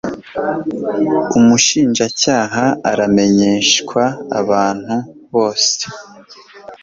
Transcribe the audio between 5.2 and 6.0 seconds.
bose